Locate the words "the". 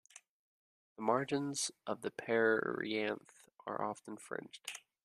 0.95-1.03, 2.01-2.09